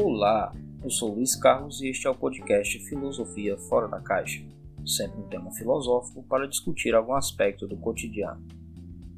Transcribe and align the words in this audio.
Olá, 0.00 0.54
eu 0.80 0.88
sou 0.90 1.12
Luiz 1.12 1.34
Carlos 1.34 1.80
e 1.80 1.88
este 1.88 2.06
é 2.06 2.10
o 2.10 2.14
podcast 2.14 2.78
Filosofia 2.88 3.58
Fora 3.58 3.88
da 3.88 3.98
Caixa, 3.98 4.40
sempre 4.86 5.18
um 5.18 5.26
tema 5.28 5.50
filosófico 5.50 6.22
para 6.22 6.46
discutir 6.46 6.94
algum 6.94 7.14
aspecto 7.14 7.66
do 7.66 7.76
cotidiano. 7.76 8.40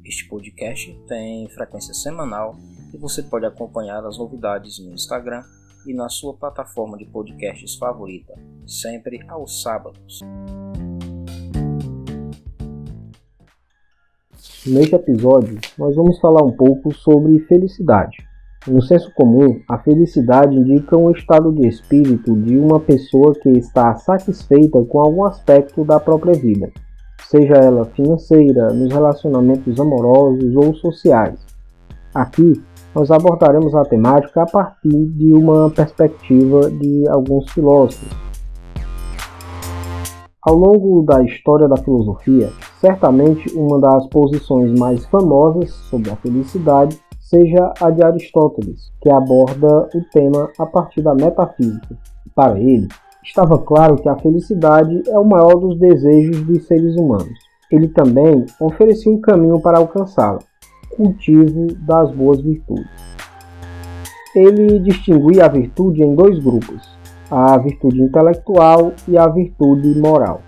Este 0.03 0.27
podcast 0.27 0.91
tem 1.07 1.47
frequência 1.49 1.93
semanal 1.93 2.55
e 2.91 2.97
você 2.97 3.21
pode 3.21 3.45
acompanhar 3.45 4.03
as 4.03 4.17
novidades 4.17 4.79
no 4.79 4.91
Instagram 4.91 5.43
e 5.85 5.93
na 5.93 6.09
sua 6.09 6.33
plataforma 6.33 6.97
de 6.97 7.05
podcasts 7.05 7.75
favorita, 7.75 8.33
sempre 8.65 9.23
aos 9.29 9.61
sábados. 9.61 10.19
Neste 14.65 14.95
episódio, 14.95 15.59
nós 15.77 15.95
vamos 15.95 16.19
falar 16.19 16.43
um 16.43 16.57
pouco 16.57 16.91
sobre 16.91 17.39
felicidade. 17.41 18.30
No 18.67 18.79
senso 18.79 19.11
comum, 19.15 19.59
a 19.67 19.79
felicidade 19.79 20.55
indica 20.55 20.95
um 20.95 21.09
estado 21.09 21.51
de 21.51 21.67
espírito 21.67 22.35
de 22.35 22.59
uma 22.59 22.79
pessoa 22.79 23.33
que 23.33 23.49
está 23.49 23.95
satisfeita 23.95 24.79
com 24.85 24.99
algum 24.99 25.25
aspecto 25.25 25.83
da 25.83 25.99
própria 25.99 26.33
vida, 26.33 26.71
seja 27.27 27.55
ela 27.55 27.85
financeira, 27.85 28.71
nos 28.71 28.93
relacionamentos 28.93 29.79
amorosos 29.79 30.55
ou 30.55 30.75
sociais. 30.75 31.39
Aqui, 32.13 32.61
nós 32.93 33.09
abordaremos 33.09 33.73
a 33.73 33.81
temática 33.83 34.43
a 34.43 34.45
partir 34.45 35.07
de 35.07 35.33
uma 35.33 35.71
perspectiva 35.71 36.69
de 36.69 37.09
alguns 37.09 37.51
filósofos. 37.51 38.09
Ao 40.39 40.55
longo 40.55 41.01
da 41.01 41.23
história 41.23 41.67
da 41.67 41.77
filosofia, 41.77 42.51
certamente 42.79 43.51
uma 43.55 43.79
das 43.79 44.05
posições 44.05 44.77
mais 44.79 45.03
famosas 45.07 45.71
sobre 45.89 46.11
a 46.11 46.15
felicidade 46.15 46.99
seja 47.31 47.73
a 47.79 47.89
de 47.89 48.03
Aristóteles, 48.03 48.91
que 49.01 49.09
aborda 49.09 49.87
o 49.95 50.03
tema 50.11 50.49
a 50.59 50.65
partir 50.65 51.01
da 51.01 51.15
metafísica. 51.15 51.97
Para 52.35 52.59
ele, 52.59 52.89
estava 53.23 53.57
claro 53.57 53.95
que 53.95 54.09
a 54.09 54.17
felicidade 54.17 55.01
é 55.07 55.17
o 55.17 55.23
maior 55.23 55.55
dos 55.55 55.79
desejos 55.79 56.41
dos 56.41 56.67
seres 56.67 56.93
humanos. 56.97 57.39
Ele 57.71 57.87
também 57.87 58.45
oferecia 58.59 59.09
um 59.09 59.21
caminho 59.21 59.61
para 59.61 59.77
alcançá-la, 59.77 60.39
cultivo 60.97 61.67
das 61.75 62.11
boas 62.11 62.41
virtudes. 62.41 62.85
Ele 64.35 64.79
distinguia 64.79 65.45
a 65.45 65.49
virtude 65.49 66.03
em 66.03 66.13
dois 66.13 66.37
grupos, 66.37 66.97
a 67.29 67.57
virtude 67.57 68.01
intelectual 68.01 68.91
e 69.07 69.17
a 69.17 69.27
virtude 69.27 69.97
moral. 69.97 70.41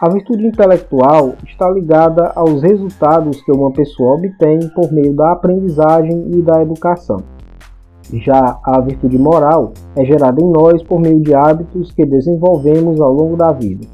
A 0.00 0.08
virtude 0.08 0.46
intelectual 0.46 1.34
está 1.46 1.68
ligada 1.68 2.32
aos 2.34 2.62
resultados 2.62 3.42
que 3.42 3.52
uma 3.52 3.70
pessoa 3.70 4.14
obtém 4.14 4.58
por 4.74 4.90
meio 4.90 5.12
da 5.12 5.32
aprendizagem 5.32 6.30
e 6.32 6.40
da 6.40 6.62
educação. 6.62 7.18
Já 8.10 8.58
a 8.64 8.80
virtude 8.80 9.18
moral 9.18 9.74
é 9.94 10.02
gerada 10.02 10.42
em 10.42 10.50
nós 10.50 10.82
por 10.82 10.98
meio 10.98 11.20
de 11.20 11.34
hábitos 11.34 11.92
que 11.92 12.06
desenvolvemos 12.06 12.98
ao 12.98 13.12
longo 13.12 13.36
da 13.36 13.52
vida. 13.52 13.86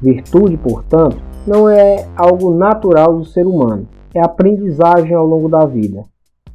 Virtude, 0.00 0.56
portanto, 0.56 1.18
não 1.46 1.68
é 1.68 2.08
algo 2.16 2.54
natural 2.54 3.18
do 3.18 3.26
ser 3.26 3.46
humano, 3.46 3.86
é 4.14 4.20
aprendizagem 4.24 5.14
ao 5.14 5.26
longo 5.26 5.50
da 5.50 5.66
vida. 5.66 6.02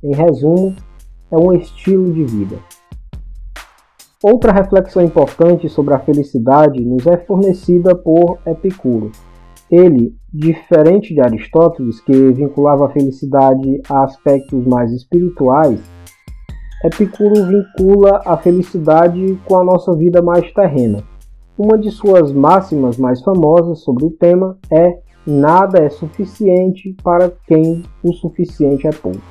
Em 0.03 0.15
resumo, 0.15 0.75
é 1.29 1.37
um 1.37 1.53
estilo 1.53 2.11
de 2.11 2.23
vida. 2.23 2.57
Outra 4.23 4.51
reflexão 4.51 5.01
importante 5.01 5.67
sobre 5.67 5.95
a 5.95 5.99
felicidade 5.99 6.79
nos 6.85 7.07
é 7.07 7.17
fornecida 7.17 7.95
por 7.95 8.37
Epicuro. 8.45 9.11
Ele, 9.69 10.13
diferente 10.31 11.11
de 11.11 11.19
Aristóteles, 11.19 11.99
que 11.99 12.13
vinculava 12.31 12.85
a 12.85 12.89
felicidade 12.89 13.81
a 13.89 14.03
aspectos 14.03 14.63
mais 14.67 14.91
espirituais, 14.91 15.79
Epicuro 16.85 17.47
vincula 17.47 18.21
a 18.23 18.37
felicidade 18.37 19.39
com 19.43 19.57
a 19.57 19.63
nossa 19.63 19.95
vida 19.95 20.21
mais 20.21 20.51
terrena. 20.53 21.03
Uma 21.57 21.75
de 21.75 21.89
suas 21.89 22.31
máximas 22.31 22.97
mais 22.97 23.23
famosas 23.23 23.79
sobre 23.79 24.05
o 24.05 24.11
tema 24.11 24.55
é: 24.69 24.99
nada 25.25 25.79
é 25.79 25.89
suficiente 25.89 26.95
para 27.03 27.31
quem 27.47 27.81
o 28.03 28.13
suficiente 28.13 28.85
é 28.85 28.91
pouco. 28.91 29.21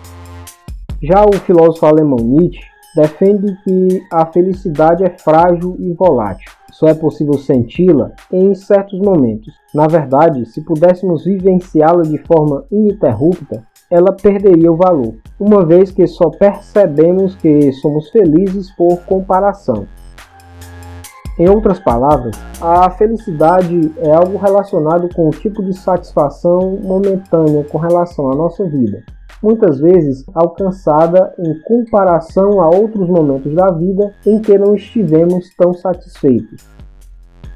Já 1.01 1.25
o 1.25 1.33
filósofo 1.33 1.87
alemão 1.87 2.19
Nietzsche 2.19 2.70
defende 2.95 3.57
que 3.65 4.03
a 4.11 4.27
felicidade 4.27 5.05
é 5.05 5.11
frágil 5.11 5.77
e 5.79 5.93
volátil. 5.93 6.51
Só 6.71 6.89
é 6.89 6.95
possível 6.95 7.35
senti-la 7.35 8.13
em 8.33 8.55
certos 8.55 8.99
momentos. 8.99 9.53
Na 9.75 9.87
verdade, 9.87 10.47
se 10.47 10.61
pudéssemos 10.63 11.25
vivenciá-la 11.25 12.03
de 12.03 12.19
forma 12.19 12.65
ininterrupta, 12.71 13.65
ela 13.91 14.13
perderia 14.13 14.71
o 14.71 14.77
valor, 14.77 15.15
uma 15.39 15.65
vez 15.65 15.91
que 15.91 16.07
só 16.07 16.31
percebemos 16.31 17.35
que 17.35 17.73
somos 17.73 18.09
felizes 18.11 18.71
por 18.77 19.01
comparação. 19.01 19.87
Em 21.39 21.49
outras 21.49 21.81
palavras, 21.81 22.37
a 22.61 22.91
felicidade 22.91 23.93
é 23.99 24.13
algo 24.13 24.37
relacionado 24.37 25.09
com 25.15 25.29
o 25.29 25.31
tipo 25.31 25.63
de 25.65 25.73
satisfação 25.73 26.79
momentânea 26.83 27.65
com 27.65 27.79
relação 27.79 28.31
à 28.31 28.37
nossa 28.37 28.65
vida, 28.69 29.03
muitas 29.43 29.81
vezes 29.81 30.25
alcançada 30.35 31.35
em 31.39 31.61
comparação 31.63 32.61
a 32.61 32.69
outros 32.69 33.09
momentos 33.09 33.55
da 33.55 33.69
vida 33.73 34.15
em 34.27 34.39
que 34.41 34.59
não 34.59 34.75
estivemos 34.75 35.55
tão 35.57 35.73
satisfeitos. 35.73 36.69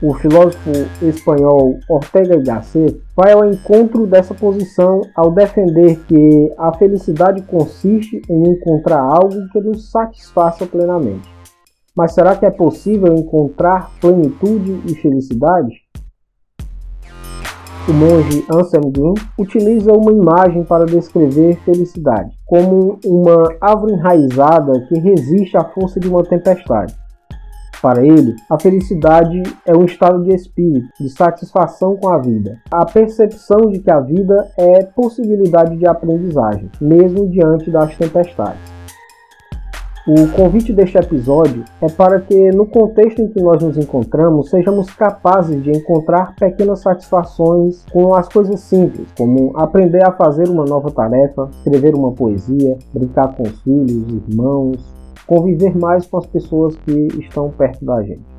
O 0.02 0.12
filósofo 0.12 0.70
espanhol 1.02 1.78
Ortega 1.88 2.36
y 2.36 2.42
Gasset 2.42 3.00
vai 3.16 3.32
ao 3.32 3.44
encontro 3.44 4.06
dessa 4.06 4.34
posição 4.34 5.00
ao 5.14 5.30
defender 5.30 5.98
que 6.06 6.52
a 6.58 6.72
felicidade 6.76 7.42
consiste 7.42 8.20
em 8.28 8.50
encontrar 8.50 9.00
algo 9.00 9.48
que 9.52 9.60
nos 9.60 9.90
satisfaça 9.90 10.66
plenamente. 10.66 11.32
Mas 11.96 12.12
será 12.12 12.36
que 12.36 12.44
é 12.44 12.50
possível 12.50 13.14
encontrar 13.14 13.90
plenitude 14.00 14.82
e 14.86 14.94
felicidade? 14.96 15.83
O 17.86 17.92
monge 17.92 18.46
Anselm 18.50 18.90
Green 18.90 19.14
utiliza 19.38 19.92
uma 19.92 20.10
imagem 20.10 20.64
para 20.64 20.86
descrever 20.86 21.56
felicidade, 21.64 22.34
como 22.46 22.98
uma 23.04 23.54
árvore 23.60 23.92
enraizada 23.92 24.80
que 24.88 24.98
resiste 24.98 25.56
à 25.56 25.64
força 25.64 26.00
de 26.00 26.08
uma 26.08 26.22
tempestade. 26.22 26.94
Para 27.82 28.02
ele, 28.02 28.34
a 28.50 28.58
felicidade 28.58 29.42
é 29.66 29.76
um 29.76 29.84
estado 29.84 30.22
de 30.22 30.34
espírito, 30.34 30.88
de 30.98 31.10
satisfação 31.10 31.96
com 31.96 32.08
a 32.08 32.18
vida, 32.18 32.58
a 32.70 32.86
percepção 32.86 33.70
de 33.70 33.80
que 33.80 33.90
a 33.90 34.00
vida 34.00 34.48
é 34.56 34.82
possibilidade 34.84 35.76
de 35.76 35.86
aprendizagem, 35.86 36.70
mesmo 36.80 37.28
diante 37.28 37.70
das 37.70 37.94
tempestades. 37.98 38.73
O 40.06 40.28
convite 40.36 40.70
deste 40.70 40.98
episódio 40.98 41.64
é 41.80 41.88
para 41.88 42.20
que, 42.20 42.50
no 42.50 42.66
contexto 42.66 43.22
em 43.22 43.28
que 43.28 43.40
nós 43.40 43.62
nos 43.62 43.78
encontramos, 43.78 44.50
sejamos 44.50 44.90
capazes 44.90 45.62
de 45.62 45.70
encontrar 45.70 46.34
pequenas 46.36 46.80
satisfações 46.80 47.86
com 47.90 48.14
as 48.14 48.28
coisas 48.28 48.60
simples, 48.60 49.08
como 49.16 49.56
aprender 49.56 50.06
a 50.06 50.12
fazer 50.12 50.46
uma 50.50 50.66
nova 50.66 50.90
tarefa, 50.90 51.48
escrever 51.56 51.94
uma 51.94 52.12
poesia, 52.12 52.76
brincar 52.92 53.34
com 53.34 53.44
os 53.44 53.62
filhos, 53.62 54.28
irmãos, 54.28 54.94
conviver 55.26 55.74
mais 55.74 56.04
com 56.04 56.18
as 56.18 56.26
pessoas 56.26 56.76
que 56.76 57.08
estão 57.18 57.48
perto 57.48 57.82
da 57.82 58.02
gente. 58.02 58.33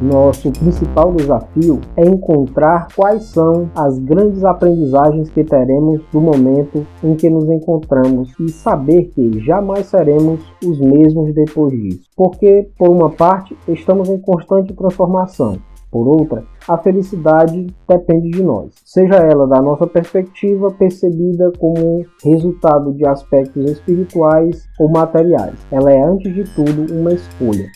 Nosso 0.00 0.50
principal 0.52 1.12
desafio 1.12 1.80
é 1.96 2.06
encontrar 2.06 2.88
quais 2.94 3.24
são 3.24 3.70
as 3.74 3.98
grandes 3.98 4.44
aprendizagens 4.44 5.30
que 5.30 5.44
teremos 5.44 6.00
do 6.12 6.20
momento 6.20 6.86
em 7.02 7.14
que 7.14 7.28
nos 7.28 7.48
encontramos 7.48 8.32
e 8.40 8.48
saber 8.48 9.04
que 9.10 9.40
jamais 9.40 9.86
seremos 9.86 10.40
os 10.64 10.80
mesmos 10.80 11.34
depois 11.34 11.72
disso. 11.72 12.08
Porque, 12.16 12.68
por 12.78 12.88
uma 12.88 13.10
parte, 13.10 13.56
estamos 13.68 14.08
em 14.08 14.18
constante 14.18 14.72
transformação, 14.74 15.58
por 15.92 16.08
outra, 16.08 16.42
a 16.66 16.78
felicidade 16.78 17.66
depende 17.86 18.30
de 18.30 18.42
nós, 18.42 18.72
seja 18.82 19.16
ela 19.16 19.46
da 19.46 19.60
nossa 19.60 19.86
perspectiva 19.86 20.70
percebida 20.70 21.52
como 21.58 22.06
resultado 22.24 22.94
de 22.94 23.06
aspectos 23.06 23.70
espirituais 23.70 24.66
ou 24.80 24.88
materiais. 24.88 25.54
Ela 25.70 25.92
é, 25.92 26.02
antes 26.02 26.34
de 26.34 26.44
tudo, 26.54 26.90
uma 26.94 27.12
escolha. 27.12 27.70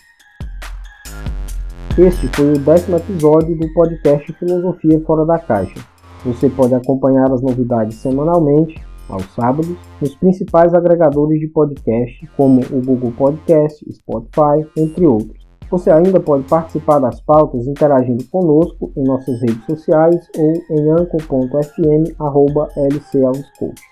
Este 1.99 2.29
foi 2.37 2.53
o 2.53 2.59
décimo 2.59 2.99
episódio 2.99 3.57
do 3.57 3.73
podcast 3.73 4.31
Filosofia 4.35 5.01
Fora 5.07 5.25
da 5.25 5.39
Caixa. 5.39 5.83
Você 6.27 6.51
pode 6.51 6.75
acompanhar 6.75 7.33
as 7.33 7.41
novidades 7.41 7.97
semanalmente, 7.97 8.85
aos 9.09 9.25
sábados, 9.35 9.75
nos 9.99 10.15
principais 10.17 10.75
agregadores 10.75 11.41
de 11.41 11.49
podcast, 11.49 12.29
como 12.37 12.61
o 12.71 12.85
Google 12.85 13.13
Podcast, 13.13 13.83
Spotify, 13.91 14.69
entre 14.77 15.07
outros. 15.07 15.49
Você 15.71 15.91
ainda 15.91 16.21
pode 16.21 16.45
participar 16.45 16.99
das 16.99 17.19
pautas 17.23 17.67
interagindo 17.67 18.25
conosco 18.25 18.93
em 18.95 19.03
nossas 19.03 19.41
redes 19.41 19.65
sociais 19.65 20.29
ou 20.37 20.53
em 20.77 20.91
anco.fm.lcauscoach. 20.91 23.83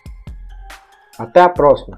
Até 1.19 1.41
a 1.41 1.49
próxima! 1.49 1.97